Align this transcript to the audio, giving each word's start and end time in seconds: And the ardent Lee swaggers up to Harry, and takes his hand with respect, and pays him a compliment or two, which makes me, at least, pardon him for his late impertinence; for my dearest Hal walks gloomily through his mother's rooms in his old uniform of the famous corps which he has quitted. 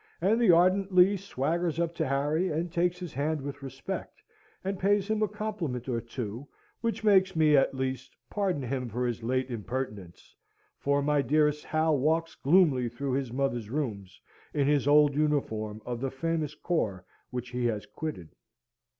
And 0.19 0.41
the 0.41 0.49
ardent 0.49 0.91
Lee 0.91 1.15
swaggers 1.15 1.79
up 1.79 1.93
to 1.93 2.07
Harry, 2.07 2.49
and 2.49 2.71
takes 2.73 2.97
his 2.97 3.13
hand 3.13 3.39
with 3.39 3.61
respect, 3.61 4.23
and 4.63 4.79
pays 4.79 5.07
him 5.07 5.21
a 5.21 5.27
compliment 5.27 5.87
or 5.87 6.01
two, 6.01 6.47
which 6.79 7.03
makes 7.03 7.35
me, 7.35 7.55
at 7.55 7.75
least, 7.75 8.15
pardon 8.27 8.63
him 8.63 8.89
for 8.89 9.05
his 9.05 9.21
late 9.21 9.51
impertinence; 9.51 10.35
for 10.79 11.03
my 11.03 11.21
dearest 11.21 11.63
Hal 11.65 11.99
walks 11.99 12.33
gloomily 12.33 12.89
through 12.89 13.11
his 13.13 13.31
mother's 13.31 13.69
rooms 13.69 14.19
in 14.55 14.65
his 14.65 14.87
old 14.87 15.13
uniform 15.13 15.83
of 15.85 16.01
the 16.01 16.09
famous 16.09 16.55
corps 16.55 17.05
which 17.29 17.49
he 17.49 17.65
has 17.67 17.85
quitted. 17.85 18.29